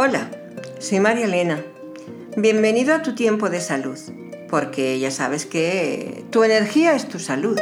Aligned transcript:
Hola, 0.00 0.30
soy 0.78 1.00
María 1.00 1.24
Elena. 1.24 1.60
Bienvenido 2.36 2.94
a 2.94 3.02
tu 3.02 3.16
tiempo 3.16 3.50
de 3.50 3.60
salud, 3.60 3.98
porque 4.48 4.96
ya 5.00 5.10
sabes 5.10 5.44
que 5.44 6.24
tu 6.30 6.44
energía 6.44 6.94
es 6.94 7.08
tu 7.08 7.18
salud. 7.18 7.58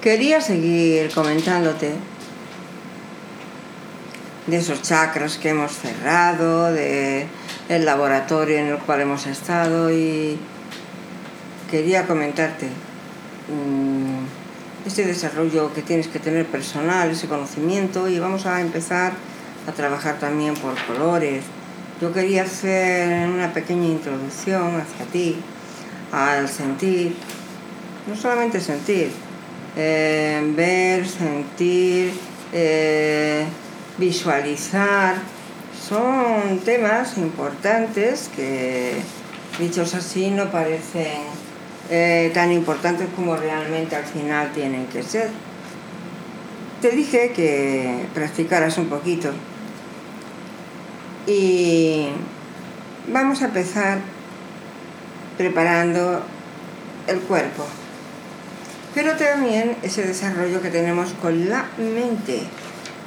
Quería 0.00 0.40
seguir 0.40 1.10
comentándote 1.12 1.94
de 4.46 4.56
esos 4.56 4.82
chakras 4.82 5.36
que 5.36 5.48
hemos 5.48 5.72
cerrado, 5.72 6.72
de 6.72 7.26
el 7.68 7.84
laboratorio 7.84 8.58
en 8.58 8.66
el 8.68 8.78
cual 8.78 9.00
hemos 9.00 9.26
estado 9.26 9.90
y 9.90 10.38
quería 11.72 12.06
comentarte 12.06 12.66
mm, 13.48 14.33
este 14.86 15.06
desarrollo 15.06 15.72
que 15.72 15.82
tienes 15.82 16.08
que 16.08 16.18
tener 16.18 16.46
personal, 16.46 17.10
ese 17.10 17.26
conocimiento 17.26 18.08
y 18.08 18.18
vamos 18.18 18.46
a 18.46 18.60
empezar 18.60 19.12
a 19.66 19.72
trabajar 19.72 20.18
también 20.18 20.54
por 20.54 20.74
colores. 20.86 21.44
Yo 22.00 22.12
quería 22.12 22.42
hacer 22.42 23.28
una 23.28 23.52
pequeña 23.52 23.86
introducción 23.86 24.80
hacia 24.80 25.06
ti, 25.06 25.36
al 26.12 26.48
sentir, 26.48 27.14
no 28.06 28.16
solamente 28.16 28.60
sentir, 28.60 29.10
eh, 29.76 30.52
ver, 30.54 31.06
sentir, 31.08 32.12
eh, 32.52 33.46
visualizar, 33.96 35.16
son 35.88 36.60
temas 36.64 37.16
importantes 37.16 38.30
que, 38.34 38.96
dichos 39.58 39.94
así, 39.94 40.30
no 40.30 40.50
parecen 40.50 41.43
eh, 41.90 42.30
tan 42.32 42.50
importantes 42.50 43.08
como 43.14 43.36
realmente 43.36 43.94
al 43.94 44.04
final 44.04 44.52
tienen 44.52 44.86
que 44.86 45.02
ser. 45.02 45.28
Te 46.80 46.90
dije 46.90 47.32
que 47.32 48.06
practicaras 48.14 48.78
un 48.78 48.88
poquito 48.88 49.32
y 51.26 52.08
vamos 53.08 53.42
a 53.42 53.46
empezar 53.46 53.98
preparando 55.36 56.22
el 57.06 57.20
cuerpo, 57.20 57.64
pero 58.94 59.16
también 59.16 59.76
ese 59.82 60.06
desarrollo 60.06 60.60
que 60.62 60.70
tenemos 60.70 61.12
con 61.20 61.48
la 61.48 61.66
mente, 61.78 62.42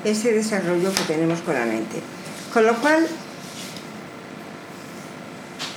ese 0.04 0.34
desarrollo 0.34 0.92
que 0.94 1.04
tenemos 1.04 1.42
con 1.42 1.56
la 1.56 1.66
mente. 1.66 2.02
Con 2.54 2.66
lo 2.66 2.76
cual, 2.76 3.08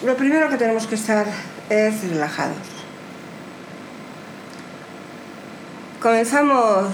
lo 0.05 0.17
primero 0.17 0.49
que 0.49 0.57
tenemos 0.57 0.87
que 0.87 0.95
estar 0.95 1.27
es 1.69 2.09
relajados. 2.09 2.80
Comenzamos 6.01 6.87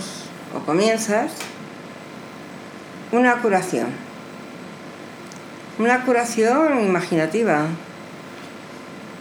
o 0.53 0.67
comienzas 0.67 1.31
una 3.13 3.41
curación. 3.41 3.87
Una 5.79 6.03
curación 6.05 6.81
imaginativa, 6.85 7.67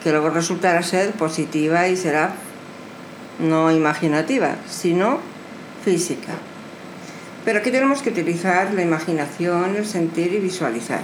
que 0.02 0.09
luego 0.09 0.31
resultará 0.31 0.81
ser 0.81 1.11
positiva 1.11 1.88
y 1.88 1.95
será 1.97 2.33
no 3.38 3.72
imaginativa, 3.72 4.56
sino 4.67 5.19
física. 5.83 6.33
Pero 7.44 7.59
aquí 7.59 7.69
tenemos 7.69 8.02
que 8.02 8.09
utilizar 8.09 8.73
la 8.73 8.81
imaginación, 8.81 9.75
el 9.75 9.86
sentir 9.86 10.33
y 10.33 10.39
visualizar. 10.39 11.03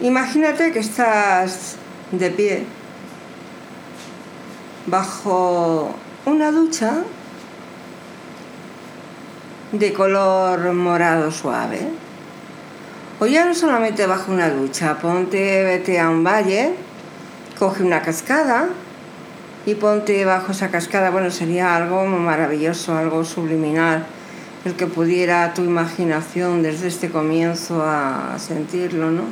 Imagínate 0.00 0.72
que 0.72 0.80
estás 0.80 1.76
de 2.10 2.30
pie 2.32 2.64
bajo 4.86 5.94
una 6.26 6.50
ducha 6.50 7.02
de 9.72 9.92
color 9.92 10.72
morado 10.72 11.30
suave. 11.30 11.88
O 13.18 13.26
ya 13.26 13.44
no 13.44 13.54
solamente 13.54 14.06
bajo 14.06 14.32
una 14.32 14.50
ducha, 14.50 14.98
ponte, 14.98 15.64
vete 15.64 15.98
a 16.00 16.08
un 16.10 16.24
valle, 16.24 16.74
coge 17.58 17.82
una 17.82 18.02
cascada 18.02 18.68
y 19.66 19.74
ponte 19.74 20.24
bajo 20.24 20.52
esa 20.52 20.70
cascada, 20.70 21.10
bueno, 21.10 21.30
sería 21.30 21.76
algo 21.76 22.06
maravilloso, 22.06 22.96
algo 22.96 23.24
subliminal, 23.24 24.06
el 24.64 24.74
que 24.74 24.86
pudiera 24.86 25.52
tu 25.54 25.62
imaginación 25.62 26.62
desde 26.62 26.88
este 26.88 27.10
comienzo 27.10 27.82
a 27.84 28.36
sentirlo, 28.38 29.10
¿no? 29.10 29.24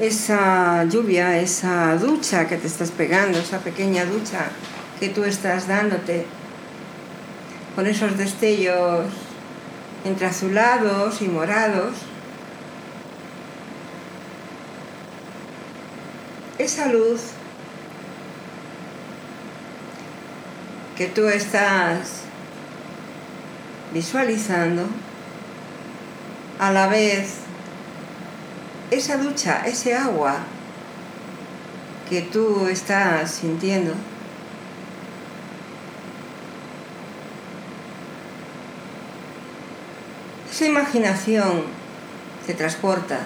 Esa 0.00 0.84
lluvia, 0.84 1.38
esa 1.38 1.96
ducha 1.96 2.48
que 2.48 2.56
te 2.56 2.66
estás 2.66 2.90
pegando, 2.90 3.38
esa 3.38 3.58
pequeña 3.58 4.04
ducha 4.04 4.46
que 5.00 5.08
tú 5.08 5.24
estás 5.24 5.66
dándote, 5.66 6.26
con 7.74 7.86
esos 7.86 8.16
destellos 8.16 9.06
entre 10.04 10.26
azulados 10.26 11.22
y 11.22 11.28
morados, 11.28 11.94
esa 16.58 16.86
luz 16.86 17.20
que 20.96 21.06
tú 21.06 21.26
estás 21.26 22.20
visualizando, 23.92 24.86
a 26.58 26.70
la 26.70 26.86
vez 26.86 27.38
esa 28.90 29.16
ducha, 29.16 29.62
ese 29.66 29.96
agua 29.96 30.36
que 32.08 32.22
tú 32.22 32.68
estás 32.68 33.32
sintiendo, 33.32 33.92
esa 40.54 40.66
imaginación 40.66 41.64
te 42.46 42.54
transporta, 42.54 43.18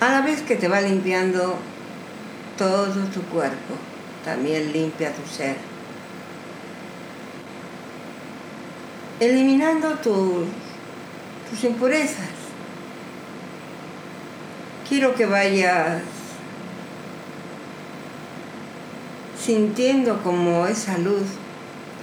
a 0.00 0.10
la 0.10 0.20
vez 0.22 0.42
que 0.42 0.56
te 0.56 0.66
va 0.66 0.80
limpiando 0.80 1.56
todo 2.58 3.04
tu 3.14 3.22
cuerpo, 3.22 3.74
también 4.24 4.72
limpia 4.72 5.12
tu 5.12 5.24
ser. 5.32 5.54
eliminando 9.20 9.94
tus 9.94 11.64
impurezas. 11.64 12.28
Quiero 14.86 15.14
que 15.14 15.26
vayas 15.26 16.02
sintiendo 19.42 20.22
como 20.22 20.66
esa 20.66 20.98
luz 20.98 21.22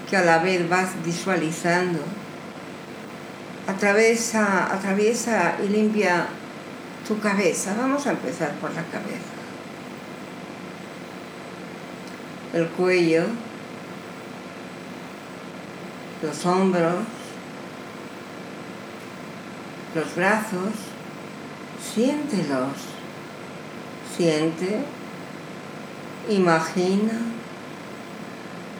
que 0.09 0.17
a 0.17 0.23
la 0.23 0.39
vez 0.39 0.67
vas 0.67 0.89
visualizando 1.05 1.99
atraviesa, 3.67 4.73
atraviesa 4.73 5.55
y 5.63 5.69
limpia 5.69 6.27
tu 7.07 7.19
cabeza. 7.19 7.75
Vamos 7.77 8.05
a 8.07 8.11
empezar 8.11 8.51
por 8.55 8.71
la 8.73 8.83
cabeza. 8.83 9.33
El 12.53 12.67
cuello, 12.67 13.25
los 16.21 16.45
hombros, 16.45 16.95
los 19.95 20.15
brazos, 20.15 20.73
siéntelos, 21.93 22.77
siente, 24.15 24.83
imagina 26.29 27.19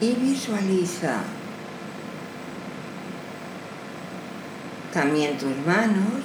y 0.00 0.12
visualiza. 0.12 1.16
También 4.94 5.36
tus 5.36 5.54
manos. 5.66 6.22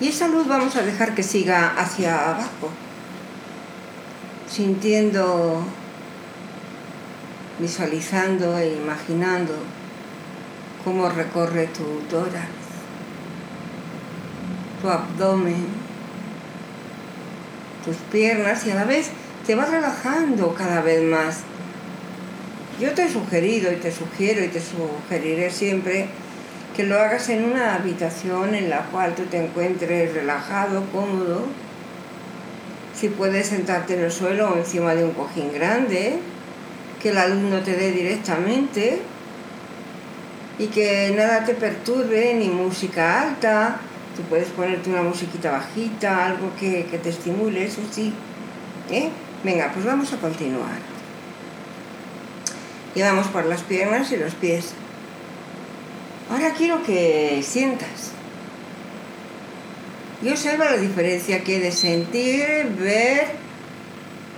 Y 0.00 0.08
esa 0.08 0.28
luz 0.28 0.46
vamos 0.46 0.76
a 0.76 0.82
dejar 0.82 1.14
que 1.14 1.22
siga 1.22 1.74
hacia 1.76 2.30
abajo, 2.30 2.70
sintiendo 4.48 5.66
visualizando 7.58 8.56
e 8.56 8.74
imaginando 8.74 9.54
cómo 10.82 11.10
recorre 11.10 11.66
tu 11.66 12.00
tórax, 12.08 12.48
tu 14.80 14.88
abdomen, 14.88 15.66
tus 17.84 17.96
piernas 18.10 18.66
y 18.66 18.70
a 18.70 18.76
la 18.76 18.84
vez 18.84 19.10
te 19.46 19.54
vas 19.54 19.70
relajando 19.70 20.54
cada 20.54 20.80
vez 20.80 21.02
más. 21.02 21.40
Yo 22.80 22.92
te 22.94 23.04
he 23.04 23.12
sugerido 23.12 23.70
y 23.70 23.76
te 23.76 23.92
sugiero 23.92 24.42
y 24.42 24.48
te 24.48 24.60
sugeriré 24.60 25.50
siempre 25.50 26.08
que 26.80 26.86
lo 26.86 26.98
hagas 26.98 27.28
en 27.28 27.44
una 27.44 27.74
habitación 27.74 28.54
en 28.54 28.70
la 28.70 28.86
cual 28.86 29.14
tú 29.14 29.24
te 29.24 29.36
encuentres 29.36 30.14
relajado, 30.14 30.82
cómodo. 30.90 31.42
Si 32.94 33.10
puedes 33.10 33.48
sentarte 33.48 33.92
en 33.92 34.04
el 34.04 34.10
suelo 34.10 34.48
o 34.48 34.56
encima 34.56 34.94
de 34.94 35.04
un 35.04 35.10
cojín 35.10 35.52
grande, 35.52 36.20
que 37.02 37.12
la 37.12 37.28
luz 37.28 37.42
no 37.42 37.60
te 37.60 37.76
dé 37.76 37.92
directamente 37.92 39.02
y 40.58 40.68
que 40.68 41.12
nada 41.14 41.44
te 41.44 41.52
perturbe, 41.52 42.32
ni 42.32 42.48
música 42.48 43.28
alta, 43.28 43.76
tú 44.16 44.22
puedes 44.22 44.48
ponerte 44.48 44.88
una 44.88 45.02
musiquita 45.02 45.50
bajita, 45.50 46.24
algo 46.24 46.50
que, 46.58 46.84
te 47.02 47.10
estimule, 47.10 47.66
eso 47.66 47.82
sí. 47.90 48.14
¿eh? 48.90 49.10
Venga, 49.44 49.70
pues 49.74 49.84
vamos 49.84 50.10
a 50.14 50.16
continuar. 50.16 50.78
Y 52.94 53.02
vamos 53.02 53.26
por 53.26 53.44
las 53.44 53.60
piernas 53.60 54.10
y 54.12 54.16
los 54.16 54.34
pies. 54.34 54.72
Ahora 56.30 56.54
quiero 56.54 56.82
que 56.84 57.42
sientas. 57.42 58.12
Y 60.22 60.28
observa 60.28 60.66
la 60.66 60.76
diferencia 60.76 61.42
que 61.42 61.56
hay 61.56 61.60
de 61.60 61.72
sentir, 61.72 62.76
ver, 62.78 63.26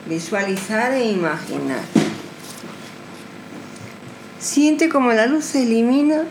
visualizar 0.07 0.95
e 0.95 1.11
imaginar. 1.11 1.83
Siente 4.39 4.89
como 4.89 5.13
la 5.13 5.27
luz 5.27 5.55
elimina 5.55 6.25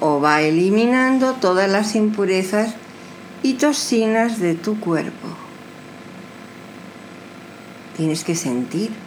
o 0.00 0.20
va 0.20 0.40
eliminando 0.40 1.34
todas 1.34 1.70
las 1.70 1.94
impurezas 1.94 2.74
y 3.42 3.54
toxinas 3.54 4.40
de 4.40 4.54
tu 4.54 4.80
cuerpo. 4.80 5.28
Tienes 7.96 8.24
que 8.24 8.34
sentir. 8.34 9.03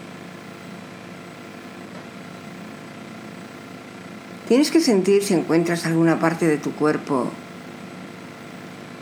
Tienes 4.48 4.72
que 4.72 4.80
sentir 4.80 5.24
si 5.24 5.34
encuentras 5.34 5.86
alguna 5.86 6.20
parte 6.20 6.48
de 6.48 6.58
tu 6.58 6.72
cuerpo 6.72 7.30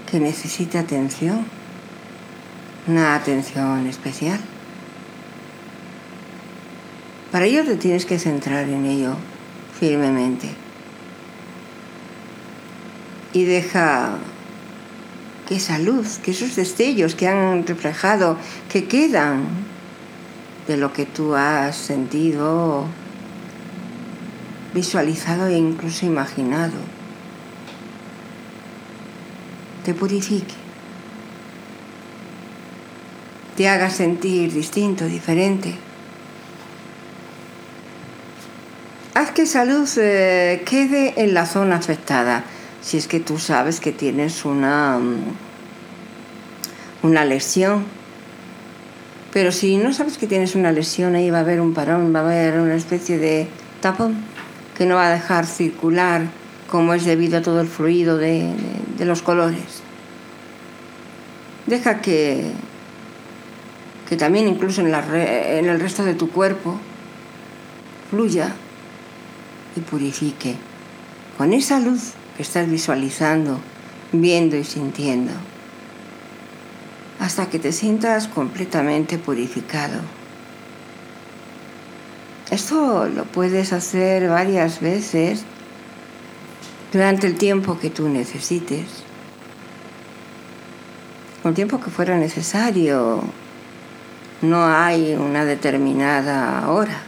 que 0.09 0.19
necesita 0.19 0.80
atención, 0.80 1.45
una 2.88 3.13
atención 3.13 3.86
especial. 3.86 4.39
Para 7.31 7.45
ello 7.45 7.63
te 7.63 7.75
tienes 7.75 8.06
que 8.06 8.18
centrar 8.18 8.68
en 8.69 8.86
ello 8.86 9.15
firmemente. 9.80 10.50
Y 13.33 13.44
deja 13.44 14.18
que 15.48 15.57
esa 15.57 15.77
luz, 15.77 16.18
que 16.18 16.31
esos 16.31 16.56
destellos 16.56 17.13
que 17.13 17.27
han 17.27 17.68
reflejado, 17.68 18.38
que 18.71 18.86
quedan 18.86 19.44
de 20.68 20.77
lo 20.77 20.91
que 20.91 21.06
tú 21.06 21.36
has 21.36 21.75
sentido, 21.75 22.88
visualizado 24.75 25.48
e 25.48 25.56
incluso 25.56 26.06
imaginado, 26.06 26.77
te 29.86 29.94
purifique, 29.94 30.54
te 33.56 33.69
haga 33.69 33.89
sentir 33.89 34.51
distinto, 34.51 35.06
diferente. 35.06 35.74
Haz 39.13 39.31
que 39.31 39.44
esa 39.44 39.63
luz 39.63 39.98
eh, 39.98 40.62
quede 40.66 41.13
en 41.24 41.33
la 41.33 41.45
zona 41.45 41.77
afectada, 41.77 42.44
si 42.81 42.98
es 42.98 43.07
que 43.07 43.22
tú 43.22 43.39
sabes 43.39 43.80
que 43.80 43.94
tienes 43.94 44.44
una, 44.44 45.00
mm, 45.00 45.24
una 47.04 47.24
lesión. 47.24 47.86
Pero 49.31 49.54
si 49.54 49.77
no 49.77 49.94
sabes 49.94 50.18
que 50.18 50.27
tienes 50.27 50.56
una 50.56 50.74
lesión, 50.74 51.16
ahí 51.16 51.30
va 51.30 51.38
a 51.38 51.42
haber 51.42 51.62
un 51.62 51.74
parón, 51.74 52.13
va 52.13 52.19
a 52.19 52.24
haber 52.24 52.60
una 52.60 52.75
especie 52.75 53.18
de 53.18 53.48
tapón 53.80 54.34
que 54.77 54.86
no 54.86 54.95
va 54.95 55.07
a 55.07 55.12
dejar 55.12 55.45
circular 55.45 56.24
como 56.69 56.94
es 56.94 57.06
debido 57.06 57.38
a 57.38 57.42
todo 57.42 57.62
el 57.62 57.68
fluido 57.68 58.18
de, 58.18 58.54
los 59.00 59.22
colores. 59.22 59.81
Deja 61.66 62.01
que, 62.01 62.51
que 64.10 64.18
también 64.18 64.48
incluso 64.48 64.81
en, 64.81 64.88
en 64.88 65.66
el 65.66 65.80
resto 65.80 66.04
de 66.04 66.13
tu 66.13 66.30
cuerpo 66.30 66.80
fluya 68.10 68.54
y 69.75 69.80
purifique 69.81 70.56
con 71.38 71.54
esa 71.54 71.80
luz 71.80 72.13
que 72.36 72.44
estás 72.44 72.69
visualizando, 72.69 73.60
viendo 74.12 74.56
y 74.56 74.63
sintiendo, 74.63 75.33
hasta 77.19 77.50
que 77.50 77.60
te 77.60 77.72
sientas 77.72 78.27
completamente 78.27 79.18
purificado. 79.18 80.01
Esto 82.55 83.09
lo 83.13 83.25
puedes 83.25 83.73
hacer 83.73 84.29
varias 84.29 84.79
veces 84.79 85.43
durante 86.93 87.27
el 87.27 87.35
tiempo 87.35 87.77
que 87.77 87.89
tú 87.89 88.07
necesites, 88.07 88.85
el 91.43 91.53
tiempo 91.53 91.81
que 91.81 91.91
fuera 91.91 92.15
necesario. 92.17 93.21
No 94.41 94.65
hay 94.65 95.15
una 95.15 95.43
determinada 95.43 96.69
hora. 96.69 97.01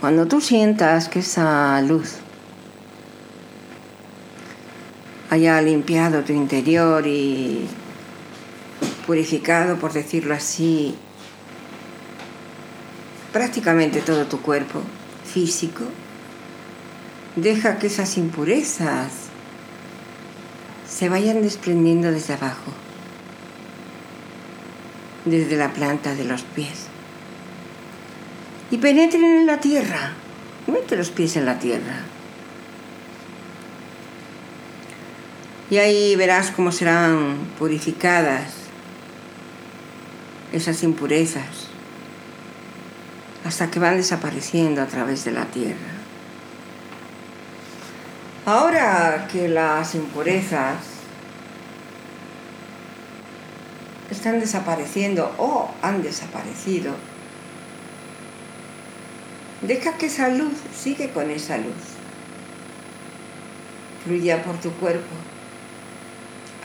Cuando 0.00 0.26
tú 0.26 0.40
sientas 0.40 1.10
que 1.10 1.18
esa 1.18 1.82
luz 1.82 2.14
haya 5.28 5.60
limpiado 5.60 6.22
tu 6.24 6.32
interior 6.32 7.06
y 7.06 7.66
purificado, 9.06 9.76
por 9.76 9.92
decirlo 9.92 10.32
así, 10.32 10.96
prácticamente 13.32 14.00
todo 14.00 14.26
tu 14.26 14.40
cuerpo 14.40 14.82
físico, 15.24 15.84
deja 17.36 17.78
que 17.78 17.86
esas 17.86 18.16
impurezas 18.18 19.12
se 20.88 21.08
vayan 21.08 21.42
desprendiendo 21.42 22.10
desde 22.12 22.34
abajo, 22.34 22.72
desde 25.24 25.56
la 25.56 25.72
planta 25.72 26.14
de 26.14 26.24
los 26.24 26.42
pies 26.42 26.92
y 28.72 28.78
penetren 28.78 29.22
en 29.22 29.46
la 29.46 29.60
tierra. 29.60 30.12
Mete 30.66 30.96
los 30.96 31.10
pies 31.10 31.36
en 31.36 31.44
la 31.44 31.58
tierra. 31.58 32.00
Y 35.70 35.76
ahí 35.76 36.16
verás 36.16 36.50
cómo 36.50 36.72
serán 36.72 37.36
purificadas 37.58 38.54
esas 40.52 40.82
impurezas 40.82 41.71
hasta 43.44 43.70
que 43.70 43.78
van 43.78 43.96
desapareciendo 43.96 44.82
a 44.82 44.86
través 44.86 45.24
de 45.24 45.32
la 45.32 45.46
tierra. 45.46 45.92
Ahora 48.44 49.28
que 49.30 49.48
las 49.48 49.94
impurezas 49.94 50.76
están 54.10 54.40
desapareciendo 54.40 55.32
o 55.38 55.70
han 55.82 56.02
desaparecido, 56.02 56.94
Deja 59.62 59.96
que 59.96 60.06
esa 60.06 60.28
luz 60.28 60.54
sigue 60.76 61.10
con 61.10 61.30
esa 61.30 61.56
luz. 61.56 61.94
Fluya 64.04 64.42
por 64.42 64.56
tu 64.60 64.72
cuerpo 64.72 65.14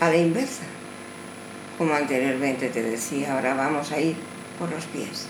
a 0.00 0.08
la 0.08 0.16
inversa. 0.16 0.64
Como 1.78 1.94
anteriormente 1.94 2.68
te 2.70 2.82
decía, 2.82 3.34
ahora 3.34 3.54
vamos 3.54 3.92
a 3.92 4.00
ir 4.00 4.16
por 4.58 4.68
los 4.70 4.84
pies. 4.86 5.28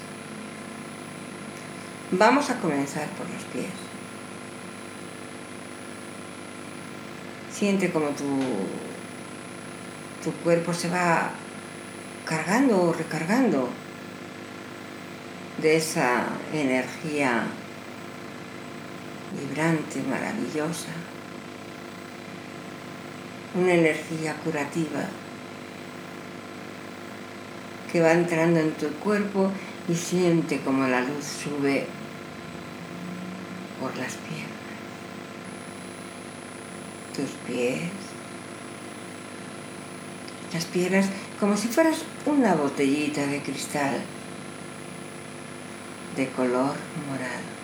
Vamos 2.10 2.48
a 2.48 2.58
comenzar 2.58 3.06
por 3.10 3.28
los 3.28 3.42
pies. 3.52 3.66
Siente 7.52 7.90
como 7.90 8.08
tu, 8.10 8.24
tu 10.24 10.32
cuerpo 10.42 10.72
se 10.72 10.88
va 10.88 11.30
cargando 12.24 12.80
o 12.80 12.92
recargando 12.94 13.68
de 15.60 15.76
esa 15.76 16.24
energía 16.54 17.42
vibrante, 19.38 20.02
maravillosa, 20.02 20.92
una 23.54 23.74
energía 23.74 24.32
curativa 24.42 25.04
que 27.92 28.00
va 28.00 28.12
entrando 28.12 28.60
en 28.60 28.72
tu 28.72 28.88
cuerpo 28.94 29.52
y 29.88 29.94
siente 29.94 30.60
como 30.60 30.86
la 30.86 31.00
luz 31.00 31.24
sube 31.24 31.86
por 33.80 33.96
las 33.96 34.14
piernas, 34.14 34.48
tus 37.16 37.30
pies, 37.46 37.90
las 40.52 40.64
piernas 40.66 41.06
como 41.40 41.56
si 41.56 41.68
fueras 41.68 42.02
una 42.26 42.54
botellita 42.54 43.26
de 43.26 43.40
cristal 43.40 44.00
de 46.16 46.28
color 46.30 46.74
morado. 47.08 47.58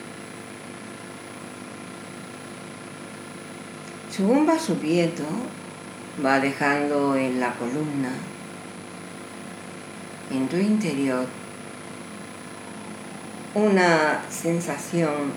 Según 4.10 4.48
va 4.48 4.58
subiendo, 4.58 5.24
va 6.24 6.38
dejando 6.38 7.16
en 7.16 7.40
la 7.40 7.52
columna, 7.54 8.12
en 10.30 10.48
tu 10.48 10.56
interior, 10.56 11.26
una 13.54 14.22
sensación 14.30 15.32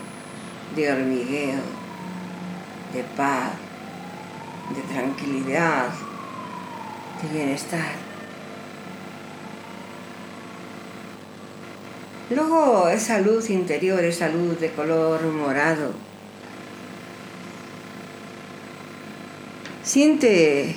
de 0.75 0.91
hormigueo, 0.91 1.62
de 2.93 3.03
paz, 3.15 3.51
de 4.75 4.81
tranquilidad, 4.93 5.89
de 7.21 7.29
bienestar. 7.29 8.07
Luego 12.29 12.89
esa 12.89 13.19
luz 13.19 13.50
interior, 13.50 14.03
esa 14.03 14.29
luz 14.29 14.59
de 14.59 14.71
color 14.71 15.21
morado. 15.24 15.93
Siente 19.83 20.75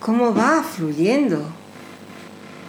cómo 0.00 0.34
va 0.34 0.62
fluyendo 0.62 1.42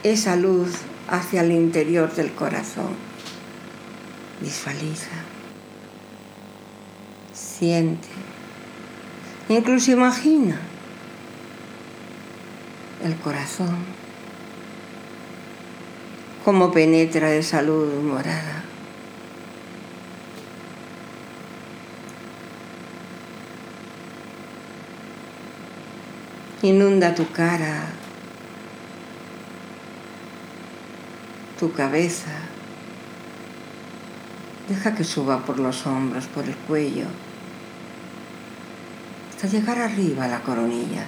esa 0.03 0.35
luz 0.35 0.69
hacia 1.09 1.41
el 1.41 1.51
interior 1.51 2.13
del 2.13 2.31
corazón. 2.31 3.06
Visualiza. 4.41 5.12
Siente. 7.34 8.08
Incluso 9.50 9.91
imagina 9.91 10.60
el 13.03 13.15
corazón, 13.17 13.77
cómo 16.44 16.72
penetra 16.72 17.32
esa 17.34 17.62
luz 17.62 17.94
morada. 18.03 18.63
Inunda 26.62 27.15
tu 27.15 27.32
cara, 27.32 27.86
tu 31.60 31.72
cabeza. 31.72 32.32
Deja 34.67 34.93
que 34.93 35.03
suba 35.03 35.45
por 35.45 35.59
los 35.59 35.88
hombros, 35.88 36.25
por 36.27 36.43
el 36.43 36.55
cuello, 36.55 37.05
hasta 39.29 39.47
llegar 39.47 39.79
arriba 39.79 40.25
a 40.25 40.27
la 40.27 40.41
coronilla. 40.41 41.05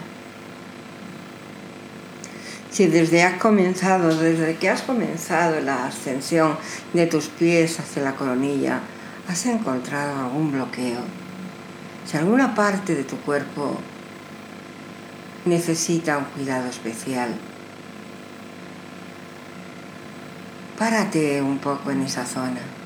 Si 2.72 2.88
desde 2.88 3.24
has 3.24 3.38
comenzado, 3.39 4.16
desde 4.16 4.56
que 4.56 4.70
has 4.70 4.84
comenzado 4.84 5.60
la 5.60 5.88
ascensión 5.88 6.56
de 6.94 7.08
tus 7.08 7.28
pies 7.28 7.80
hacia 7.80 8.04
la 8.04 8.16
coronilla, 8.16 8.80
has 9.28 9.46
encontrado 9.46 10.22
algún 10.22 10.51
bloqueo, 10.51 11.01
si 12.06 12.18
alguna 12.18 12.56
parte 12.56 12.96
de 12.96 13.04
tu 13.04 13.18
cuerpo 13.18 13.78
necesita 15.46 16.18
un 16.18 16.25
cuidado 16.25 16.70
especial, 16.70 17.36
párate 20.78 21.42
un 21.42 21.58
poco 21.60 21.92
en 21.92 22.04
esa 22.04 22.25
zona. 22.25 22.79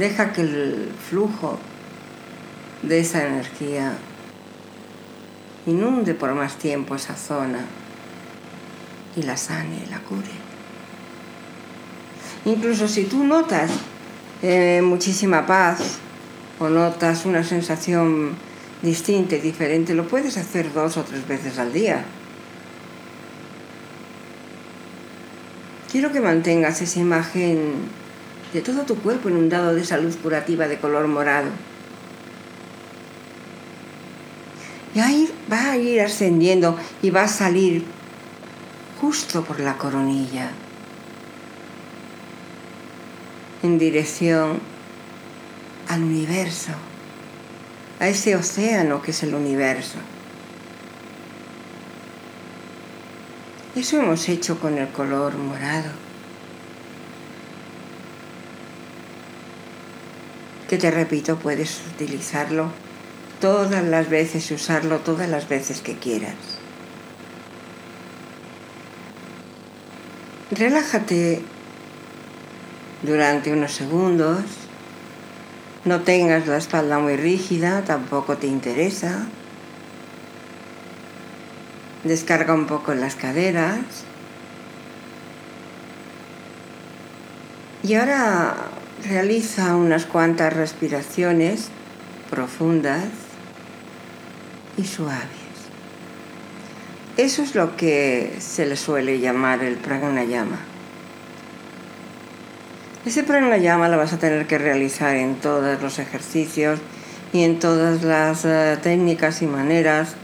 Deja 0.00 0.32
que 0.32 0.40
el 0.40 0.88
flujo 1.10 1.58
de 2.80 3.00
esa 3.00 3.26
energía 3.26 3.92
inunde 5.66 6.14
por 6.14 6.32
más 6.32 6.56
tiempo 6.56 6.94
esa 6.94 7.16
zona 7.16 7.58
y 9.14 9.24
la 9.24 9.36
sane, 9.36 9.84
la 9.90 9.98
cure. 9.98 10.30
Incluso 12.46 12.88
si 12.88 13.04
tú 13.04 13.24
notas 13.24 13.72
eh, 14.40 14.80
muchísima 14.82 15.46
paz 15.46 15.98
o 16.58 16.70
notas 16.70 17.26
una 17.26 17.44
sensación 17.44 18.36
distinta 18.80 19.36
y 19.36 19.40
diferente, 19.40 19.92
lo 19.92 20.08
puedes 20.08 20.38
hacer 20.38 20.72
dos 20.72 20.96
o 20.96 21.02
tres 21.02 21.28
veces 21.28 21.58
al 21.58 21.74
día. 21.74 22.06
Quiero 25.92 26.10
que 26.10 26.22
mantengas 26.22 26.80
esa 26.80 27.00
imagen 27.00 27.99
de 28.52 28.60
todo 28.60 28.82
tu 28.82 28.96
cuerpo 28.96 29.28
inundado 29.28 29.74
de 29.74 29.82
esa 29.82 29.98
luz 29.98 30.16
curativa 30.16 30.68
de 30.68 30.78
color 30.78 31.06
morado. 31.06 31.50
Y 34.94 34.98
ahí 34.98 35.30
va 35.50 35.70
a 35.70 35.76
ir 35.76 36.00
ascendiendo 36.00 36.76
y 37.00 37.10
va 37.10 37.22
a 37.22 37.28
salir 37.28 37.84
justo 39.00 39.44
por 39.44 39.60
la 39.60 39.76
coronilla 39.78 40.50
en 43.62 43.78
dirección 43.78 44.60
al 45.88 46.02
universo 46.02 46.72
a 48.00 48.08
ese 48.08 48.34
océano 48.34 49.02
que 49.02 49.10
es 49.10 49.22
el 49.22 49.34
universo. 49.34 49.98
Eso 53.76 53.98
hemos 53.98 54.28
hecho 54.28 54.58
con 54.58 54.78
el 54.78 54.88
color 54.88 55.36
morado. 55.36 56.09
Que 60.70 60.78
te 60.78 60.90
repito, 60.90 61.36
puedes 61.36 61.82
utilizarlo 61.94 62.70
todas 63.40 63.84
las 63.84 64.08
veces 64.08 64.50
y 64.50 64.54
usarlo 64.54 65.00
todas 65.00 65.28
las 65.28 65.48
veces 65.48 65.82
que 65.82 65.96
quieras. 65.96 66.36
Relájate 70.52 71.42
durante 73.02 73.52
unos 73.52 73.72
segundos 73.72 74.44
no 75.84 76.02
tengas 76.02 76.46
la 76.46 76.58
espalda 76.58 76.98
muy 76.98 77.16
rígida, 77.16 77.82
tampoco 77.84 78.36
te 78.36 78.46
interesa. 78.46 79.26
Descarga 82.04 82.52
un 82.52 82.66
poco 82.66 82.92
las 82.92 83.16
caderas. 83.16 83.78
Y 87.82 87.94
ahora 87.94 88.54
realiza 89.08 89.76
unas 89.76 90.06
cuantas 90.06 90.52
respiraciones 90.52 91.68
profundas 92.30 93.04
y 94.76 94.84
suaves. 94.84 95.40
Eso 97.16 97.42
es 97.42 97.54
lo 97.54 97.76
que 97.76 98.36
se 98.38 98.66
le 98.66 98.76
suele 98.76 99.18
llamar 99.18 99.62
el 99.62 99.76
pranayama. 99.76 100.58
Ese 103.04 103.22
pranayama 103.24 103.88
lo 103.88 103.96
vas 103.96 104.12
a 104.12 104.18
tener 104.18 104.46
que 104.46 104.58
realizar 104.58 105.16
en 105.16 105.36
todos 105.36 105.80
los 105.82 105.98
ejercicios 105.98 106.78
y 107.32 107.44
en 107.44 107.58
todas 107.58 108.02
las 108.02 108.44
eh, 108.44 108.78
técnicas 108.82 109.42
y 109.42 109.46
maneras 109.46 110.14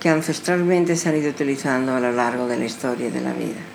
que 0.00 0.08
ancestralmente 0.08 0.96
se 0.96 1.08
han 1.08 1.16
ido 1.16 1.30
utilizando 1.30 1.94
a 1.94 2.00
lo 2.00 2.12
largo 2.12 2.46
de 2.46 2.58
la 2.58 2.64
historia 2.64 3.10
de 3.10 3.20
la 3.20 3.32
vida. 3.32 3.73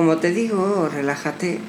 Como 0.00 0.16
te 0.16 0.30
digo, 0.30 0.88
relájate 0.88 1.60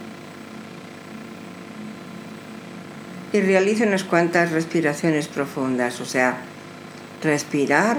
y 3.34 3.42
realiza 3.42 3.84
unas 3.84 4.06
cuantas 4.06 4.54
respiraciones 4.54 5.28
profundas, 5.28 6.00
o 6.00 6.06
sea, 6.06 6.38
respirar, 7.22 7.98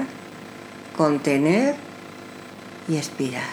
contener 0.96 1.74
y 2.88 2.96
expirar 2.96 3.44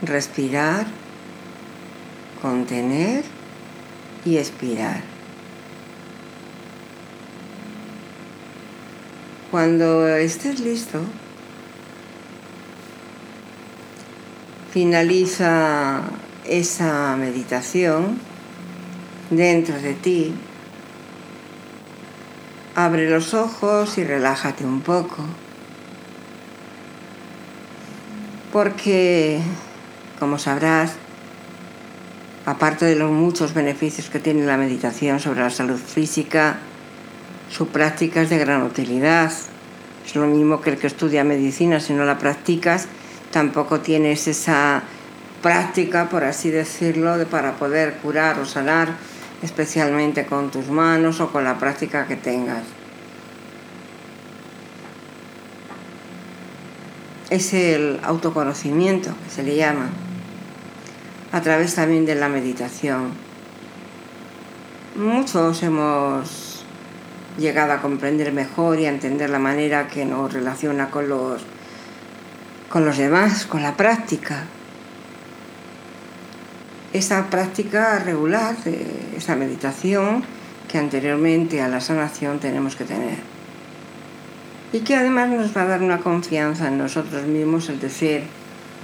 respirar, 0.00 0.86
contener 2.40 3.24
y 4.24 4.38
expirar. 4.38 5.02
Cuando 9.50 10.08
estés 10.08 10.60
listo, 10.60 11.02
finaliza 14.76 16.02
esa 16.44 17.16
meditación 17.16 18.18
dentro 19.30 19.80
de 19.80 19.94
ti. 19.94 20.34
Abre 22.74 23.08
los 23.08 23.32
ojos 23.32 23.96
y 23.96 24.04
relájate 24.04 24.66
un 24.66 24.82
poco. 24.82 25.24
Porque 28.52 29.40
como 30.18 30.38
sabrás, 30.38 30.92
aparte 32.44 32.84
de 32.84 32.96
los 32.96 33.10
muchos 33.10 33.54
beneficios 33.54 34.10
que 34.10 34.18
tiene 34.18 34.44
la 34.44 34.58
meditación 34.58 35.20
sobre 35.20 35.40
la 35.40 35.48
salud 35.48 35.78
física, 35.78 36.58
su 37.48 37.68
práctica 37.68 38.20
es 38.20 38.28
de 38.28 38.36
gran 38.36 38.62
utilidad. 38.62 39.32
Es 40.04 40.14
lo 40.14 40.26
mismo 40.26 40.60
que 40.60 40.68
el 40.68 40.76
que 40.76 40.86
estudia 40.86 41.24
medicina, 41.24 41.80
si 41.80 41.94
no 41.94 42.04
la 42.04 42.18
practicas, 42.18 42.88
tampoco 43.30 43.80
tienes 43.80 44.26
esa 44.28 44.82
práctica, 45.42 46.08
por 46.08 46.24
así 46.24 46.50
decirlo, 46.50 47.18
de, 47.18 47.26
para 47.26 47.52
poder 47.52 47.98
curar 47.98 48.38
o 48.38 48.46
sanar, 48.46 48.88
especialmente 49.42 50.26
con 50.26 50.50
tus 50.50 50.68
manos 50.68 51.20
o 51.20 51.30
con 51.30 51.44
la 51.44 51.58
práctica 51.58 52.06
que 52.06 52.16
tengas. 52.16 52.62
Es 57.30 57.52
el 57.52 58.00
autoconocimiento 58.02 59.10
que 59.24 59.30
se 59.30 59.42
le 59.42 59.56
llama 59.56 59.90
a 61.32 61.40
través 61.42 61.74
también 61.74 62.06
de 62.06 62.14
la 62.14 62.28
meditación. 62.28 63.12
Muchos 64.96 65.62
hemos 65.62 66.64
llegado 67.36 67.72
a 67.72 67.82
comprender 67.82 68.32
mejor 68.32 68.80
y 68.80 68.86
a 68.86 68.88
entender 68.88 69.28
la 69.28 69.38
manera 69.38 69.88
que 69.88 70.04
nos 70.04 70.32
relaciona 70.32 70.90
con 70.90 71.08
los, 71.08 71.42
con 72.76 72.84
los 72.84 72.98
demás, 72.98 73.46
con 73.46 73.62
la 73.62 73.74
práctica. 73.74 74.44
Esa 76.92 77.30
práctica 77.30 78.00
regular, 78.00 78.54
esa 79.16 79.34
meditación 79.34 80.22
que 80.68 80.76
anteriormente 80.76 81.62
a 81.62 81.68
la 81.68 81.80
sanación 81.80 82.38
tenemos 82.38 82.76
que 82.76 82.84
tener. 82.84 83.16
Y 84.74 84.80
que 84.80 84.94
además 84.94 85.30
nos 85.30 85.56
va 85.56 85.62
a 85.62 85.64
dar 85.68 85.82
una 85.82 86.00
confianza 86.00 86.68
en 86.68 86.76
nosotros 86.76 87.24
mismos, 87.24 87.70
el 87.70 87.80
decir, 87.80 88.24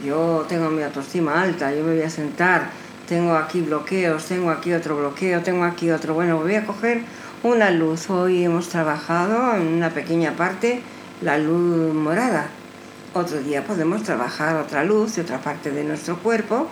yo 0.03 0.47
tengo 0.49 0.71
mi 0.71 0.83
autoestima 0.83 1.43
alta, 1.43 1.71
yo 1.71 1.85
me 1.85 1.93
voy 1.93 2.03
a 2.03 2.09
sentar, 2.09 2.71
tengo 3.07 3.37
aquí 3.37 3.61
bloqueos, 3.61 4.25
tengo 4.25 4.49
aquí 4.49 4.73
otro 4.73 4.97
bloqueo, 4.97 5.43
tengo 5.43 5.65
aquí 5.65 5.91
otro, 5.91 6.15
bueno, 6.15 6.39
voy 6.39 6.55
a 6.55 6.65
coger 6.65 7.03
una 7.43 7.71
luz. 7.71 8.09
Hoy 8.09 8.43
hemos 8.43 8.71
trabajado 8.71 9.55
en 9.55 9.67
una 9.67 9.91
pequeña 9.91 10.33
parte 10.33 10.81
la 11.21 11.37
luz 11.37 11.93
morada 11.93 12.49
Otro 13.15 13.43
día 13.43 13.63
podemos 13.63 14.05
trabajar 14.05 14.57
otra 14.57 14.85
luz 14.85 15.17
de 15.17 15.23
otra 15.23 15.39
parte 15.39 15.71
de 15.71 15.85
nuestro 15.85 16.19
cuerpo. 16.19 16.69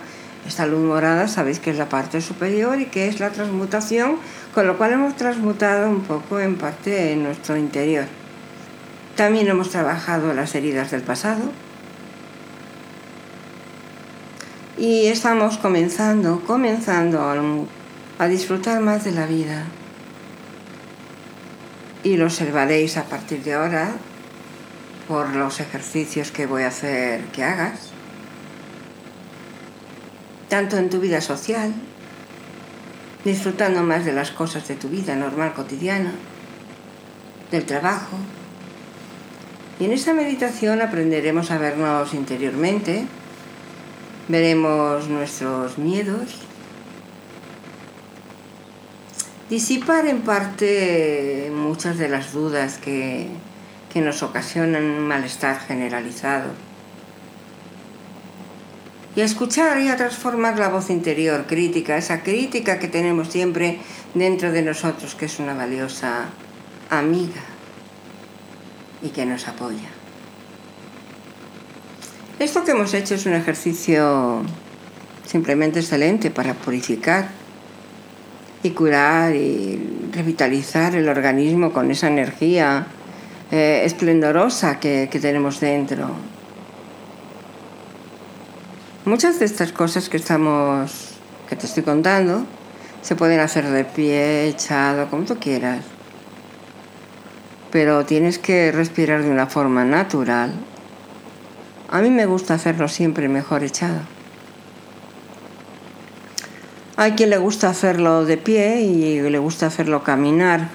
Esta 0.47 0.65
luz 0.65 0.79
morada 0.79 1.27
sabéis 1.27 1.59
que 1.59 1.69
es 1.69 1.77
la 1.77 1.87
parte 1.87 2.19
superior 2.19 2.81
y 2.81 2.87
que 2.87 3.07
es 3.07 3.19
la 3.19 3.29
transmutación, 3.29 4.17
con 4.55 4.65
lo 4.65 4.75
cual 4.75 4.93
hemos 4.93 5.15
transmutado 5.15 5.87
un 5.87 6.01
poco 6.01 6.39
en 6.39 6.55
parte 6.57 7.11
en 7.11 7.21
nuestro 7.21 7.57
interior. 7.57 8.05
También 9.15 9.47
hemos 9.49 9.69
trabajado 9.69 10.33
las 10.33 10.55
heridas 10.55 10.89
del 10.89 11.03
pasado. 11.03 11.43
Y 14.79 15.07
estamos 15.07 15.59
comenzando, 15.59 16.41
comenzando 16.47 17.21
a, 18.17 18.27
disfrutar 18.27 18.81
más 18.81 19.03
de 19.03 19.11
la 19.11 19.27
vida. 19.27 19.65
Y 22.03 22.17
lo 22.17 22.25
observaréis 22.25 22.97
a 22.97 23.03
partir 23.03 23.43
de 23.43 23.53
ahora 23.53 23.91
por 25.11 25.35
los 25.35 25.59
ejercicios 25.59 26.31
que 26.31 26.45
voy 26.45 26.63
a 26.63 26.69
hacer 26.69 27.25
que 27.33 27.43
hagas, 27.43 27.89
tanto 30.47 30.77
en 30.77 30.89
tu 30.89 31.01
vida 31.01 31.19
social, 31.19 31.73
disfrutando 33.25 33.83
más 33.83 34.05
de 34.05 34.13
las 34.13 34.31
cosas 34.31 34.69
de 34.69 34.75
tu 34.75 34.87
vida 34.87 35.13
normal 35.17 35.51
cotidiana, 35.53 36.13
del 37.51 37.65
trabajo. 37.65 38.15
Y 39.81 39.83
en 39.83 39.91
esta 39.91 40.13
meditación 40.13 40.81
aprenderemos 40.81 41.51
a 41.51 41.57
vernos 41.57 42.13
interiormente, 42.13 43.03
veremos 44.29 45.09
nuestros 45.09 45.77
miedos, 45.77 46.37
disipar 49.49 50.07
en 50.07 50.21
parte 50.21 51.51
muchas 51.53 51.97
de 51.97 52.07
las 52.07 52.31
dudas 52.31 52.77
que, 52.77 53.27
que 53.91 54.01
nos 54.01 54.23
ocasionan 54.23 54.83
un 54.83 55.07
malestar 55.07 55.59
generalizado. 55.59 56.49
Y 59.15 59.21
a 59.21 59.25
escuchar 59.25 59.81
y 59.81 59.89
a 59.89 59.97
transformar 59.97 60.57
la 60.57 60.69
voz 60.69 60.89
interior 60.89 61.45
crítica, 61.45 61.97
esa 61.97 62.23
crítica 62.23 62.79
que 62.79 62.87
tenemos 62.87 63.27
siempre 63.27 63.79
dentro 64.13 64.51
de 64.51 64.61
nosotros, 64.61 65.15
que 65.15 65.25
es 65.25 65.39
una 65.39 65.53
valiosa 65.53 66.29
amiga 66.89 67.41
y 69.01 69.09
que 69.09 69.25
nos 69.25 69.47
apoya. 69.47 69.89
Esto 72.39 72.63
que 72.63 72.71
hemos 72.71 72.93
hecho 72.93 73.15
es 73.15 73.25
un 73.25 73.33
ejercicio 73.33 74.43
simplemente 75.25 75.79
excelente 75.79 76.31
para 76.31 76.53
purificar 76.53 77.29
y 78.63 78.71
curar 78.71 79.35
y 79.35 80.09
revitalizar 80.11 80.95
el 80.95 81.09
organismo 81.09 81.73
con 81.73 81.91
esa 81.91 82.07
energía 82.07 82.87
eh, 83.51 83.83
esplendorosa 83.85 84.79
que, 84.79 85.09
que 85.11 85.19
tenemos 85.19 85.59
dentro. 85.59 86.09
Muchas 89.03 89.39
de 89.39 89.45
estas 89.45 89.71
cosas 89.73 90.09
que 90.09 90.17
estamos, 90.17 91.15
que 91.49 91.55
te 91.55 91.65
estoy 91.65 91.83
contando, 91.83 92.45
se 93.01 93.15
pueden 93.15 93.39
hacer 93.39 93.67
de 93.67 93.83
pie, 93.83 94.47
echado, 94.47 95.09
como 95.09 95.25
tú 95.25 95.37
quieras. 95.37 95.83
Pero 97.71 98.05
tienes 98.05 98.39
que 98.39 98.71
respirar 98.71 99.23
de 99.23 99.29
una 99.29 99.47
forma 99.47 99.83
natural. 99.83 100.53
A 101.89 101.99
mí 101.99 102.09
me 102.09 102.25
gusta 102.25 102.53
hacerlo 102.53 102.87
siempre 102.87 103.27
mejor 103.27 103.63
echado. 103.63 103.99
Hay 106.95 107.13
quien 107.13 107.31
le 107.31 107.37
gusta 107.37 107.69
hacerlo 107.69 108.23
de 108.25 108.37
pie 108.37 108.81
y 108.81 109.19
le 109.19 109.39
gusta 109.39 109.65
hacerlo 109.65 110.03
caminar 110.03 110.69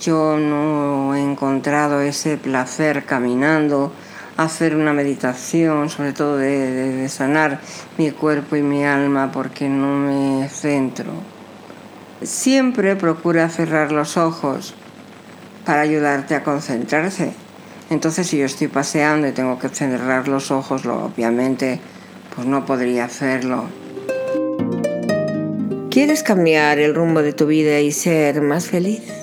yo 0.00 0.38
no 0.38 1.14
he 1.14 1.20
encontrado 1.20 2.00
ese 2.00 2.38
placer 2.38 3.04
caminando, 3.04 3.92
hacer 4.36 4.74
una 4.74 4.94
meditación, 4.94 5.90
sobre 5.90 6.12
todo 6.14 6.38
de, 6.38 7.06
sanar 7.08 7.60
mi 7.98 8.10
cuerpo 8.10 8.56
y 8.56 8.62
mi 8.62 8.84
alma, 8.84 9.30
porque 9.30 9.68
no 9.68 9.94
me 9.96 10.48
centro. 10.48 11.12
Siempre 12.22 12.96
procura 12.96 13.48
cerrar 13.50 13.92
los 13.92 14.16
ojos 14.16 14.74
para 15.66 15.82
ayudarte 15.82 16.34
a 16.34 16.42
concentrarse. 16.42 17.34
Entonces, 17.90 18.26
si 18.28 18.38
yo 18.38 18.46
estoy 18.46 18.68
paseando 18.68 19.28
y 19.28 19.32
tengo 19.32 19.58
que 19.58 19.68
cerrar 19.68 20.28
los 20.28 20.50
ojos, 20.50 20.86
obviamente, 20.86 21.80
pues 22.34 22.46
no 22.46 22.64
podría 22.64 23.04
hacerlo. 23.04 23.64
¿Quieres 25.90 26.22
cambiar 26.22 26.78
el 26.78 26.94
rumbo 26.94 27.20
de 27.20 27.32
tu 27.32 27.46
vida 27.46 27.80
y 27.80 27.90
ser 27.90 28.40
más 28.42 28.68
feliz? 28.68 29.19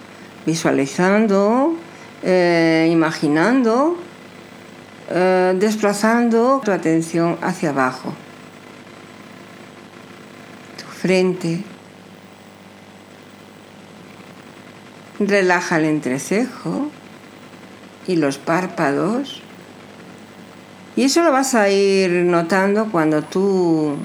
visualizando, 0.46 1.76
eh, 2.24 2.88
imaginando, 2.92 3.98
eh, 5.10 5.54
desplazando 5.58 6.62
tu 6.64 6.72
atención 6.72 7.38
hacia 7.42 7.70
abajo, 7.70 8.14
tu 10.78 10.86
frente. 10.86 11.64
Relaja 15.20 15.78
el 15.78 15.86
entrecejo 15.86 16.90
y 18.08 18.18
los 18.18 18.38
párpados. 18.38 19.42
Y 20.96 21.04
eso 21.04 21.24
lo 21.24 21.32
vas 21.32 21.56
a 21.56 21.70
ir 21.70 22.10
notando 22.26 22.92
cuando 22.92 23.22
tú 23.22 23.96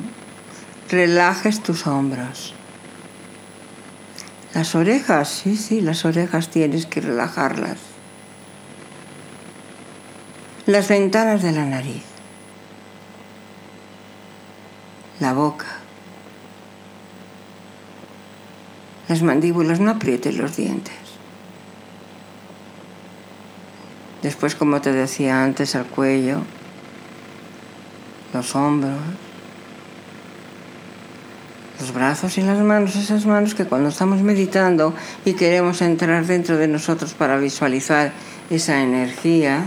relajes 0.89 1.63
tus 1.63 1.87
hombros. 1.87 2.55
Las 4.55 4.75
orejas, 4.75 5.29
sí, 5.29 5.57
sí, 5.57 5.81
las 5.81 6.05
orejas 6.05 6.49
tienes 6.49 6.87
que 6.87 7.01
relajarlas. 7.01 7.79
Las 10.67 10.89
ventanas 10.89 11.43
de 11.43 11.53
la 11.53 11.65
nariz. 11.65 12.03
La 15.21 15.35
boca. 15.35 15.67
Las 19.09 19.23
mandíbulas, 19.23 19.79
no 19.79 19.93
aprietes 19.93 20.37
los 20.37 20.57
dientes. 20.57 20.95
Después, 24.23 24.55
como 24.55 24.81
te 24.81 24.93
decía 24.93 25.45
antes, 25.45 25.75
el 25.75 25.87
cuello, 25.87 26.43
los 28.33 28.55
hombros 28.55 28.99
los 31.81 31.95
brazos 31.95 32.37
y 32.37 32.43
las 32.43 32.59
manos, 32.59 32.95
esas 32.95 33.25
manos 33.25 33.55
que 33.55 33.65
cuando 33.65 33.89
estamos 33.89 34.21
meditando 34.21 34.95
y 35.25 35.33
queremos 35.33 35.81
entrar 35.81 36.27
dentro 36.27 36.59
de 36.59 36.69
nosotros 36.69 37.15
para 37.15 37.39
visualizar 37.39 38.13
esa 38.51 38.83
energía, 38.83 39.65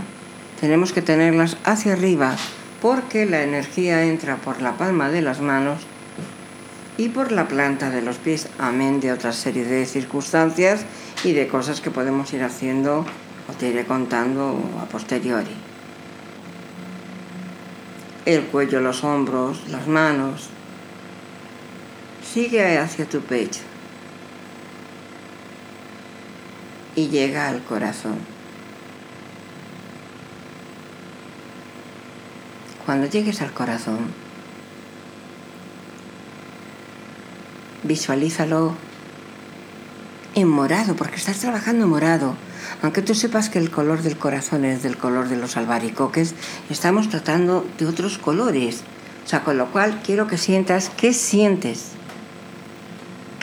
tenemos 0.60 0.92
que 0.92 1.02
tenerlas 1.02 1.56
hacia 1.64 1.94
arriba 1.94 2.36
porque 2.80 3.26
la 3.26 3.42
energía 3.42 4.04
entra 4.04 4.36
por 4.36 4.62
la 4.62 4.76
palma 4.76 5.08
de 5.08 5.22
las 5.22 5.40
manos 5.40 5.80
y 6.96 7.08
por 7.08 7.32
la 7.32 7.48
planta 7.48 7.90
de 7.90 8.02
los 8.02 8.18
pies, 8.18 8.48
amén 8.58 9.00
de 9.00 9.10
otra 9.10 9.32
serie 9.32 9.64
de 9.64 9.84
circunstancias 9.84 10.84
y 11.24 11.32
de 11.32 11.48
cosas 11.48 11.80
que 11.80 11.90
podemos 11.90 12.32
ir 12.32 12.44
haciendo 12.44 13.04
o 13.48 13.52
te 13.58 13.70
iré 13.70 13.84
contando 13.86 14.60
a 14.80 14.84
posteriori. 14.84 15.56
El 18.24 18.44
cuello, 18.44 18.80
los 18.80 19.02
hombros, 19.02 19.68
las 19.68 19.88
manos, 19.88 20.48
sigue 22.34 22.78
hacia 22.78 23.08
tu 23.08 23.20
pecho 23.20 23.60
y 26.96 27.06
llega 27.06 27.48
al 27.48 27.62
corazón. 27.62 28.34
cuando 32.84 33.06
llegues 33.06 33.40
al 33.40 33.50
corazón, 33.52 34.12
visualízalo 37.82 38.74
en 40.34 40.48
morado, 40.48 40.94
porque 40.94 41.16
estás 41.16 41.38
trabajando 41.38 41.84
en 41.84 41.90
morado. 41.90 42.34
Aunque 42.82 43.00
tú 43.00 43.14
sepas 43.14 43.48
que 43.48 43.58
el 43.58 43.70
color 43.70 44.02
del 44.02 44.18
corazón 44.18 44.66
es 44.66 44.82
del 44.82 44.98
color 44.98 45.28
de 45.28 45.36
los 45.36 45.56
albaricoques, 45.56 46.34
estamos 46.68 47.08
tratando 47.08 47.66
de 47.78 47.86
otros 47.86 48.18
colores. 48.18 48.82
O 49.24 49.28
sea, 49.28 49.44
con 49.44 49.56
lo 49.56 49.72
cual 49.72 50.02
quiero 50.04 50.26
que 50.26 50.36
sientas 50.36 50.90
qué 50.94 51.14
sientes. 51.14 51.92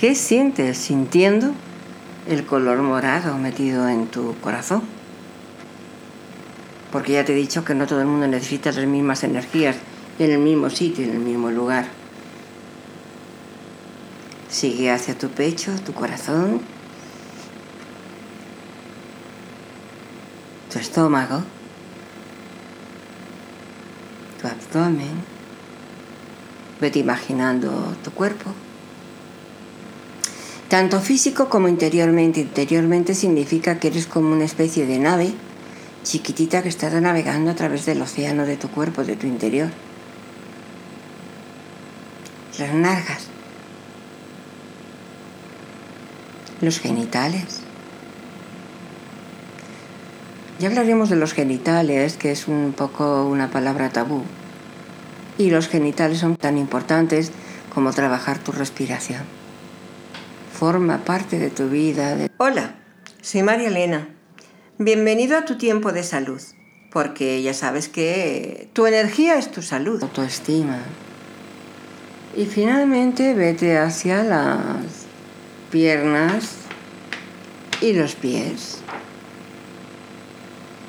¿Qué 0.02 0.16
sientes 0.16 0.80
sintiendo 0.80 1.54
el 2.28 2.44
color 2.44 2.82
morado 2.82 3.38
metido 3.38 3.88
en 3.88 4.08
tu 4.08 4.36
corazón? 4.42 4.82
Porque 6.92 7.12
ya 7.12 7.24
te 7.24 7.34
he 7.34 7.36
dicho 7.36 7.64
que 7.64 7.76
no 7.76 7.86
todo 7.86 8.02
el 8.02 8.08
mundo 8.08 8.26
necesita 8.26 8.72
las 8.72 8.88
mismas 8.88 9.24
energías 9.24 9.76
en 10.18 10.32
el 10.32 10.40
mismo 10.40 10.72
sitio, 10.72 11.06
en 11.06 11.12
el 11.12 11.20
mismo 11.20 11.52
lugar. 11.52 11.86
Sigue 14.50 14.90
hacia 14.90 15.16
tu 15.16 15.30
pecho, 15.30 15.72
tu 15.86 15.94
corazón, 15.94 16.62
tu 20.74 20.80
estómago, 20.80 21.44
tu 24.42 24.48
abdomen. 24.48 25.24
Vete 26.80 26.98
imaginando 26.98 27.96
tu 28.04 28.10
cuerpo. 28.10 28.52
Tanto 30.72 31.02
físico 31.02 31.50
como 31.50 31.68
interiormente. 31.68 32.40
Interiormente 32.40 33.14
significa 33.14 33.78
que 33.78 33.90
eres 33.90 34.08
como 34.08 34.32
una 34.32 34.46
especie 34.46 34.86
de 34.86 35.00
nave 35.00 35.34
chiquitita 36.04 36.64
que 36.64 36.70
está 36.70 36.90
navegando 37.02 37.52
a 37.52 37.56
través 37.56 37.86
del 37.86 38.02
océano 38.02 38.46
de 38.46 38.56
tu 38.56 38.70
cuerpo, 38.70 39.04
de 39.04 39.18
tu 39.18 39.28
interior. 39.28 39.68
Las 42.58 42.74
nargas. 42.74 43.28
Los 46.62 46.80
genitales. 46.80 47.60
Ya 50.58 50.70
hablaremos 50.70 51.10
de 51.10 51.18
los 51.18 51.34
genitales, 51.34 52.16
que 52.16 52.32
es 52.32 52.48
un 52.48 52.72
poco 52.72 53.26
una 53.26 53.52
palabra 53.52 53.90
tabú. 53.90 54.24
Y 55.38 55.50
los 55.50 55.68
genitales 55.68 56.20
son 56.20 56.38
tan 56.38 56.58
importantes 56.58 57.34
como 57.74 57.92
trabajar 57.92 58.40
tu 58.40 58.54
respiración. 58.54 59.41
Forma 60.62 61.04
parte 61.04 61.40
de 61.40 61.50
tu 61.50 61.70
vida. 61.70 62.16
Hola, 62.38 62.76
soy 63.20 63.42
María 63.42 63.70
Elena. 63.70 64.10
Bienvenido 64.78 65.36
a 65.36 65.44
tu 65.44 65.58
tiempo 65.58 65.92
de 65.92 66.04
salud, 66.04 66.40
porque 66.92 67.42
ya 67.42 67.56
sabes 67.56 67.90
que 67.90 68.70
tu 68.72 68.86
energía 68.86 69.40
es 69.40 69.50
tu 69.50 69.64
salud. 69.64 70.04
Autoestima. 70.04 70.78
Y 72.38 72.46
finalmente 72.46 73.34
vete 73.34 73.80
hacia 73.80 74.24
las 74.24 74.86
piernas 75.72 76.52
y 77.82 77.94
los 77.94 78.14
pies. 78.14 78.82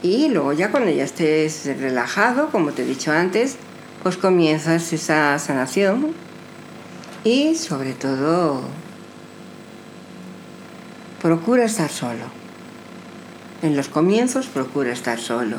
Y 0.03 0.29
luego 0.29 0.53
ya 0.53 0.71
cuando 0.71 0.91
ya 0.91 1.05
estés 1.05 1.65
relajado, 1.81 2.51
como 2.51 2.73
te 2.73 2.83
he 2.83 2.85
dicho 2.85 3.11
antes, 3.11 3.57
pues 4.03 4.19
comienzas 4.19 4.93
esa 4.93 5.39
sanación 5.39 6.13
y 7.25 7.55
sobre 7.55 7.95
todo 7.95 8.61
procura 11.23 11.65
estar 11.65 11.89
solo. 11.89 12.25
En 13.63 13.77
los 13.77 13.89
comienzos 13.89 14.49
procura 14.49 14.91
estar 14.91 15.21
solo 15.21 15.59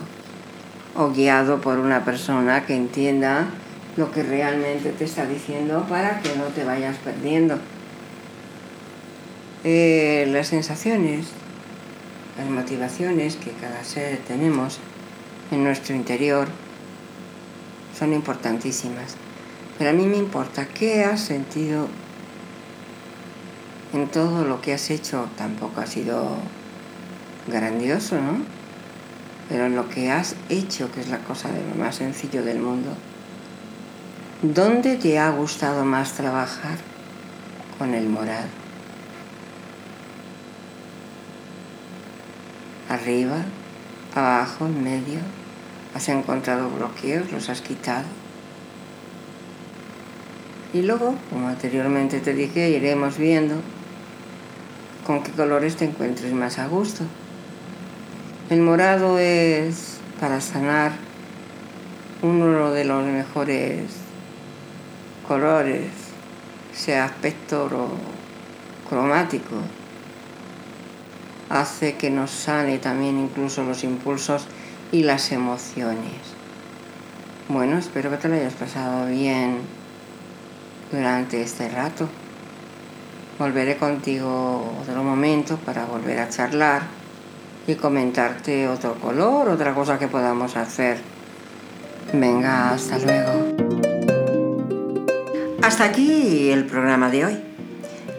o 0.94 1.12
guiado 1.12 1.62
por 1.62 1.80
una 1.80 2.04
persona 2.04 2.66
que 2.66 2.76
entienda 2.76 3.48
lo 3.96 4.12
que 4.12 4.24
realmente 4.24 4.92
te 4.92 5.06
está 5.06 5.26
diciendo 5.26 5.86
para 5.88 6.20
que 6.20 6.36
no 6.36 6.46
te 6.48 6.66
vayas 6.66 6.98
perdiendo. 6.98 7.58
Eh, 9.64 10.28
las 10.34 10.48
sensaciones, 10.48 11.28
las 12.38 12.50
motivaciones 12.50 13.38
que 13.38 13.52
cada 13.52 13.86
ser 13.86 14.18
tenemos 14.28 14.80
en 15.50 15.64
nuestro 15.64 15.96
interior 15.96 16.50
son 17.98 18.12
importantísimas. 18.12 19.16
Pero 19.78 19.92
a 19.92 19.94
mí 19.94 20.08
me 20.08 20.18
importa 20.18 20.68
qué 20.68 21.06
has 21.06 21.22
sentido 21.22 21.88
en 23.94 24.08
todo 24.08 24.44
lo 24.44 24.62
que 24.62 24.74
has 24.74 24.90
hecho. 24.90 25.30
Tampoco 25.38 25.82
ha 25.82 25.88
sido 25.88 26.38
grandioso, 27.48 28.16
¿no? 28.16 28.38
Pero 29.50 29.66
en 29.66 29.76
lo 29.76 29.90
que 29.90 30.12
has 30.12 30.36
hecho, 30.50 30.92
que 30.92 31.02
es 31.02 31.10
la 31.10 31.20
cosa 31.20 31.50
de 31.50 31.64
lo 31.68 31.76
más 31.76 31.96
sencillo 31.96 32.44
del 32.44 32.60
mundo, 32.60 32.92
¿dónde 34.42 34.96
te 34.96 35.20
ha 35.20 35.30
gustado 35.30 35.86
más 35.86 36.14
trabajar 36.14 36.78
con 37.78 37.94
el 37.94 38.10
morado? 38.10 38.64
arriba, 42.94 43.44
abajo, 44.16 44.68
en 44.68 44.84
medio. 44.84 45.20
Has 45.94 46.10
encontrado 46.10 46.70
bloqueos, 46.70 47.32
los 47.32 47.50
has 47.50 47.62
quitado. 47.62 48.06
Y 50.74 50.82
luego, 50.82 51.16
como 51.30 51.50
anteriormente 51.50 52.20
te 52.20 52.34
dije, 52.34 52.70
iremos 52.70 53.18
viendo 53.18 53.56
con 55.06 55.24
qué 55.24 55.32
colores 55.32 55.76
te 55.76 55.86
encuentres 55.86 56.34
más 56.34 56.60
a 56.60 56.68
gusto. 56.68 57.04
El 58.50 58.62
morado 58.62 59.20
es 59.20 59.98
para 60.20 60.42
sanar 60.42 60.92
uno 62.22 62.72
de 62.72 62.86
los 62.86 63.06
mejores 63.06 63.84
colores, 65.28 65.90
sea 66.74 67.06
aspecto 67.06 67.70
cromático 68.90 69.56
hace 71.54 71.96
que 71.96 72.10
nos 72.10 72.32
sane 72.32 72.80
también 72.80 73.20
incluso 73.20 73.64
los 73.64 73.84
impulsos 73.84 74.48
y 74.92 75.04
las 75.04 75.32
emociones. 75.32 76.34
Bueno, 77.48 77.78
espero 77.78 78.10
que 78.10 78.18
te 78.18 78.28
lo 78.28 78.36
hayas 78.36 78.54
pasado 78.54 79.08
bien 79.08 79.60
durante 80.92 81.42
este 81.42 81.70
rato. 81.70 82.10
Volveré 83.40 83.78
contigo 83.78 84.78
otro 84.82 85.04
momento 85.04 85.58
para 85.58 85.86
volver 85.86 86.20
a 86.20 86.30
charlar 86.30 86.84
y 87.68 87.76
comentarte 87.76 88.68
otro 88.68 88.96
color, 88.96 89.50
otra 89.50 89.74
cosa 89.74 89.98
que 89.98 90.08
podamos 90.08 90.56
hacer. 90.56 90.98
Venga, 92.14 92.72
hasta 92.72 93.00
luego. 93.00 93.56
Hasta 95.62 95.86
aquí 95.86 96.52
el 96.52 96.66
programa 96.66 97.10
de 97.10 97.26
hoy. 97.26 97.44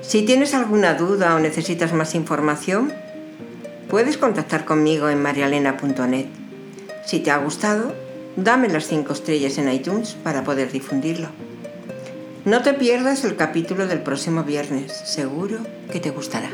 Si 0.03 0.23
tienes 0.23 0.55
alguna 0.55 0.95
duda 0.95 1.35
o 1.35 1.39
necesitas 1.39 1.93
más 1.93 2.15
información, 2.15 2.93
Puedes 3.95 4.19
contactar 4.19 4.65
conmigo 4.65 5.09
en 5.09 5.23
marialena.net. 5.23 6.27
Si 7.07 7.21
te 7.21 7.31
ha 7.31 7.37
gustado, 7.37 7.95
dame 8.35 8.69
las 8.69 8.89
5 8.89 9.13
estrellas 9.13 9.57
en 9.59 9.71
iTunes 9.71 10.15
para 10.15 10.43
poder 10.43 10.73
difundirlo. 10.73 11.29
No 12.45 12.61
te 12.61 12.75
pierdas 12.75 13.25
el 13.25 13.37
capítulo 13.37 13.87
del 13.87 14.03
próximo 14.03 14.45
viernes, 14.45 14.93
seguro 14.93 15.61
que 15.91 15.99
te 15.99 16.11
gustará. 16.11 16.51